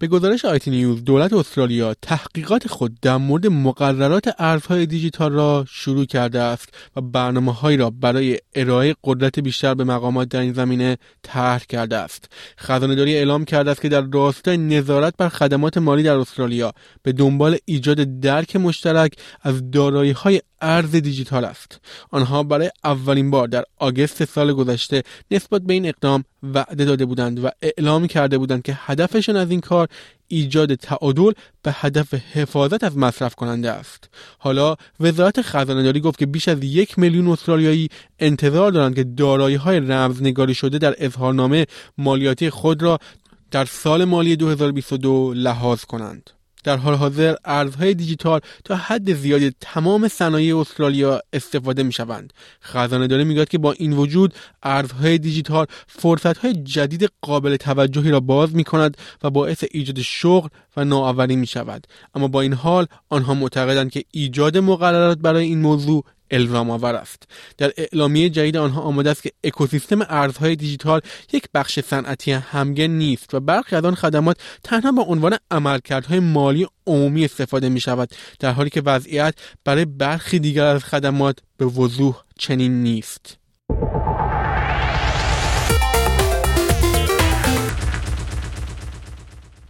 [0.00, 6.04] به گزارش آیتی نیوز دولت استرالیا تحقیقات خود در مورد مقررات ارزهای دیجیتال را شروع
[6.04, 10.98] کرده است و برنامه هایی را برای ارائه قدرت بیشتر به مقامات در این زمینه
[11.22, 12.28] طرح کرده است.
[12.58, 17.58] خزانهداری اعلام کرده است که در راستای نظارت بر خدمات مالی در استرالیا به دنبال
[17.64, 19.12] ایجاد درک مشترک
[19.42, 21.80] از دارایی های ارز دیجیتال است.
[22.10, 27.44] آنها برای اولین بار در آگست سال گذشته نسبت به این اقدام وعده داده بودند
[27.44, 29.88] و اعلام کرده بودند که هدفشان از این کار
[30.28, 34.08] ایجاد تعادل به هدف حفاظت از مصرف کننده است.
[34.38, 37.88] حالا وزارت خزانه داری گفت که بیش از یک میلیون استرالیایی
[38.18, 41.66] انتظار دارند که دارایی های رمزنگاری شده در اظهارنامه
[41.98, 42.98] مالیاتی خود را
[43.50, 46.30] در سال مالی 2022 لحاظ کنند.
[46.64, 52.32] در حال حاضر ارزهای دیجیتال تا حد زیادی تمام صنایع استرالیا استفاده می شوند.
[52.62, 58.20] خزانه داره می‌گوید که با این وجود ارزهای دیجیتال فرصت های جدید قابل توجهی را
[58.20, 61.86] باز می کند و باعث ایجاد شغل و نوآوری می شود.
[62.14, 67.22] اما با این حال آنها معتقدند که ایجاد مقررات برای این موضوع الزام آور است.
[67.58, 71.00] در اعلامیه جدید آنها آمده است که اکوسیستم ارزهای دیجیتال
[71.32, 76.66] یک بخش صنعتی همگن نیست و برخی از آن خدمات تنها به عنوان عملکردهای مالی
[76.86, 82.22] عمومی استفاده می شود در حالی که وضعیت برای برخی دیگر از خدمات به وضوح
[82.38, 83.39] چنین نیست.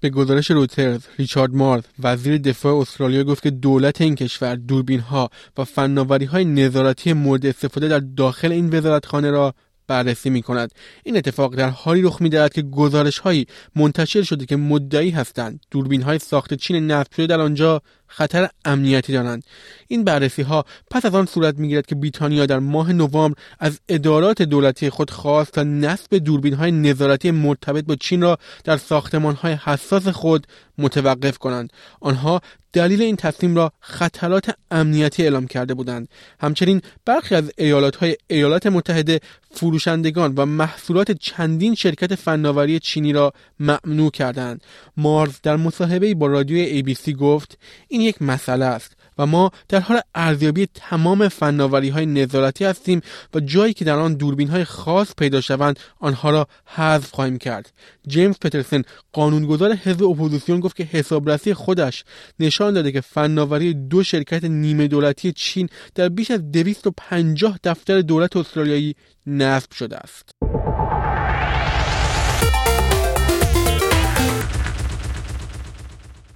[0.00, 5.30] به گزارش روترز ریچارد مارز وزیر دفاع استرالیا گفت که دولت این کشور دوربین ها
[5.58, 9.54] و فناوری های نظارتی مورد استفاده در داخل این وزارتخانه را
[9.88, 10.72] بررسی می کند
[11.04, 15.60] این اتفاق در حالی رخ می دهد که گزارش هایی منتشر شده که مدعی هستند
[15.70, 19.44] دوربین های ساخت چین نصب شده در آنجا خطر امنیتی دارند.
[19.88, 24.42] این بررسی ها پس از آن صورت می‌گیرد که بریتانیا در ماه نوامبر از ادارات
[24.42, 29.52] دولتی خود خواست تا نصب دوربین های نظارتی مرتبط با چین را در ساختمان های
[29.64, 30.46] حساس خود
[30.78, 31.72] متوقف کنند.
[32.00, 32.40] آنها
[32.72, 36.08] دلیل این تصمیم را خطرات امنیتی اعلام کرده بودند.
[36.40, 39.20] همچنین برخی از ایالات های ایالات متحده
[39.50, 44.64] فروشندگان و محصولات چندین شرکت فناوری چینی را ممنوع کردند.
[44.96, 47.58] مارلز در مصاحبه با رادیو ABC گفت
[47.88, 53.00] این یک مسئله است و ما در حال ارزیابی تمام فناوری های نظارتی هستیم
[53.34, 57.72] و جایی که در آن دوربین های خاص پیدا شوند آنها را حذف خواهیم کرد.
[58.08, 58.82] جیمز پترسن
[59.12, 62.04] قانونگذار حزب اپوزیسیون گفت که حسابرسی خودش
[62.40, 68.36] نشان داده که فناوری دو شرکت نیمه دولتی چین در بیش از 250 دفتر دولت
[68.36, 68.94] استرالیایی
[69.26, 70.30] نصب شده است.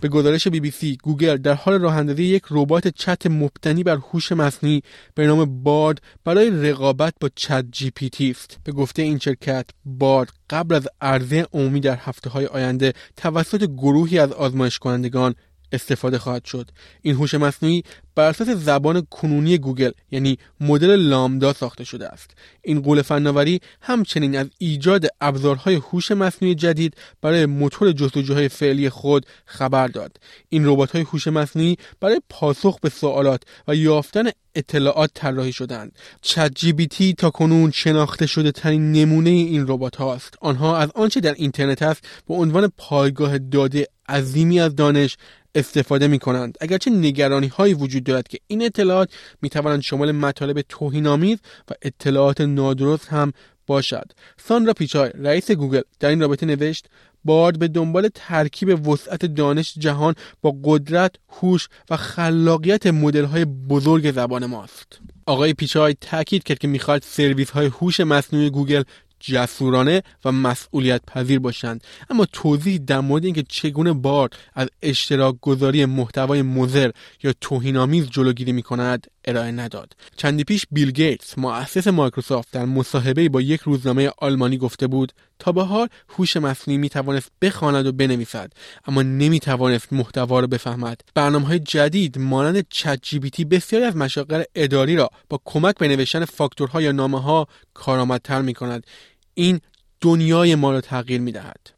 [0.00, 3.96] به گزارش بی بی سی گوگل در حال راه اندازی یک ربات چت مبتنی بر
[3.96, 4.82] هوش مصنوعی
[5.14, 8.58] به نام Bard برای رقابت با ChatGPT است.
[8.64, 14.18] به گفته این شرکت Bard قبل از عرضه عمومی در هفته های آینده توسط گروهی
[14.18, 15.34] از آزمایش کنندگان
[15.72, 16.70] استفاده خواهد شد.
[17.02, 17.82] این هوش مصنوعی
[18.16, 22.30] بر اساس زبان کنونی گوگل یعنی مدل لامدا ساخته شده است.
[22.62, 29.26] این قول فناوری همچنین از ایجاد ابزارهای هوش مصنوعی جدید برای موتور جستجوهای فعلی خود
[29.46, 30.16] خبر داد.
[30.48, 36.72] این ربات‌های هوش مصنوعی برای پاسخ به سوالات و یافتن اطلاعات طراحی شدند چت جی
[36.72, 41.34] بی تی تا کنون شناخته شده ترین نمونه این ربات هاست آنها از آنچه در
[41.34, 45.16] اینترنت است به عنوان پایگاه داده عظیمی از دانش
[45.54, 49.10] استفاده می کنند اگرچه نگرانی هایی وجود دارد که این اطلاعات
[49.42, 51.38] می توانند شامل مطالب توهینآمیز
[51.70, 53.32] و اطلاعات نادرست هم
[53.66, 56.86] باشد ساندار پیچای رئیس گوگل در این رابطه نوشت
[57.24, 64.46] Bard به دنبال ترکیب وسعت دانش جهان با قدرت، هوش و خلاقیت های بزرگ زبان
[64.46, 64.98] ماست.
[65.26, 68.82] آقای پیچای تاکید کرد که می‌خواهد سرویس های هوش مصنوعی گوگل
[69.20, 71.84] جسورانه و مسئولیت پذیر باشند.
[72.10, 76.90] اما توضیح در مورد اینکه چگونه بار از اشتراک گذاری محتوای مزر
[77.22, 79.92] یا توهینآمیز جلوگیری می کند ارائه نداد.
[80.16, 85.52] چندی پیش بیل گیتس مؤسس مایکروسافت در مصاحبه با یک روزنامه آلمانی گفته بود تا
[85.52, 88.52] به حال هوش مصنوعی می توانست بخواند و بنویسد
[88.86, 91.00] اما نمی توانست محتوا را بفهمد.
[91.14, 96.24] برنامه های جدید مانند چت جی بسیاری از مشاغل اداری را با کمک به نوشتن
[96.24, 98.86] فاکتورها یا نامه ها کارآمدتر می کند
[99.34, 99.60] این
[100.00, 101.75] دنیای ما را تغییر می دهد.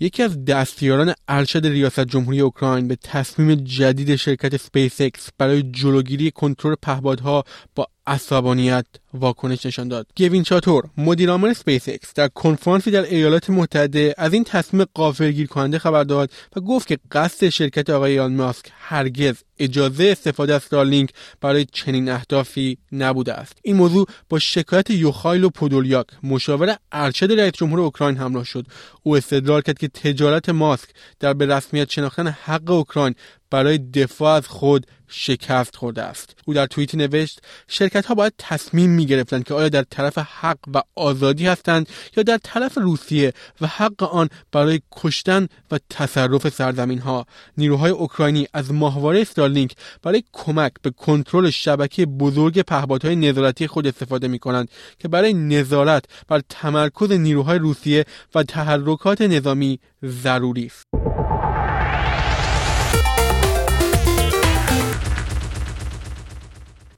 [0.00, 6.30] یکی از دستیاران ارشد ریاست جمهوری اوکراین به تصمیم جدید شرکت سپیس اکس برای جلوگیری
[6.30, 7.44] کنترل پهپادها
[7.74, 10.06] با عصبانیت واکنش نشان داد.
[10.16, 15.78] گوین شاتول مدیرعامل سپیس اکس در کنفرانسی در ایالات متحده از این تصمیم غافلگیر کننده
[15.78, 21.10] خبر داد و گفت که قصد شرکت آقای ایلان ماسک هرگز اجازه استفاده از استارلینک
[21.40, 23.52] برای چنین اهدافی نبوده است.
[23.62, 28.66] این موضوع با شکایت یوخایل پودولیاک مشاور ارشد رئیس جمهور اوکراین همراه شد.
[29.02, 30.88] او استدلال کرد که تجارت ماسک
[31.20, 33.14] در به رسمیت شناختن حق اوکراین
[33.50, 36.36] برای دفاع از خود شکست خورده است.
[36.44, 40.58] او در توییتی نوشت شرکت ها باید تصمیم می گرفتند که آیا در طرف حق
[40.74, 46.98] و آزادی هستند یا در طرف روسیه و حق آن برای کشتن و تصرف سرزمین
[46.98, 47.26] ها
[47.58, 49.72] نیروهای اوکراینی از ماهواره استارلینک
[50.02, 56.04] برای کمک به کنترل شبکه بزرگ پهپادهای نظارتی خود استفاده می کنند که برای نظارت
[56.28, 58.04] بر تمرکز نیروهای روسیه
[58.34, 60.86] و تحرکات نظامی ضروری است.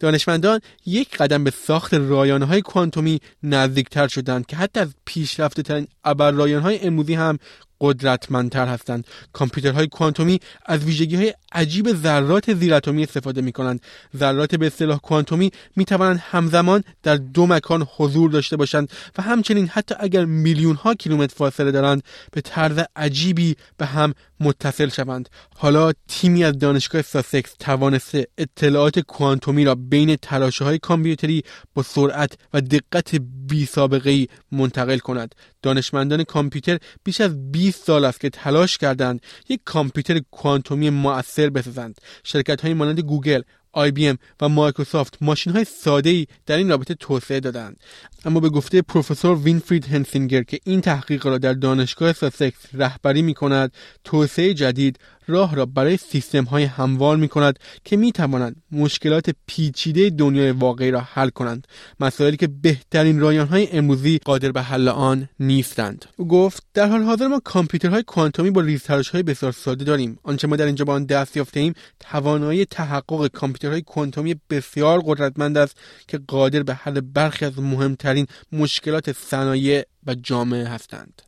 [0.00, 5.86] دانشمندان یک قدم به ساخت رایانه های کوانتومی نزدیکتر شدند که حتی از پیشرفته ترین
[6.04, 7.38] ابر رایانه های امروزی هم
[7.80, 9.06] قدرتمندتر هستند.
[9.32, 13.80] کامپیوترهای کوانتومی از ویژگی های عجیب ذرات زیراتمی استفاده می کنند
[14.16, 19.68] ذرات به اصطلاح کوانتومی می توانند همزمان در دو مکان حضور داشته باشند و همچنین
[19.68, 22.02] حتی اگر میلیون ها کیلومتر فاصله دارند
[22.32, 25.28] به طرز عجیبی به هم متصل شوند.
[25.56, 31.42] حالا تیمی از دانشگاه ساسکس توانسته اطلاعات کوانتومی را بین تراشه های کامپیوتری
[31.74, 33.14] با سرعت و دقت
[33.48, 35.34] بی سابقه منتقل کند.
[35.62, 42.00] دانشمندان کامپیوتر بیش از 20 سال است که تلاش کردند یک کامپیوتر کوانتومی مؤثر بسازند.
[42.24, 43.42] شرکت های مانند گوگل
[43.74, 47.80] IBM و مایکروسافت ماشین های ساده ای در این رابطه توسعه دادند.
[48.24, 53.34] اما به گفته پروفسور وینفرید هنسینگر که این تحقیق را در دانشگاه ساسکس رهبری می
[53.34, 53.72] کند
[54.04, 60.10] توسعه جدید راه را برای سیستم های هموار می کند که می توانند مشکلات پیچیده
[60.10, 61.66] دنیای واقعی را حل کنند.
[62.00, 66.04] مسائلی که بهترین رایان های امروزی قادر به حل آن نیستند.
[66.16, 70.18] او گفت در حال حاضر ما کامپیوترهای کوانتومی با ریزتراش های بسیار ساده داریم.
[70.22, 75.58] آنچه ما در اینجا با آن دست یافته ایم توانایی تحقق کامپیوترهای کوانتومی بسیار قدرتمند
[75.58, 75.76] است
[76.08, 81.27] که قادر به حل برخی از مهمترین مشکلات صنایع و جامعه هستند.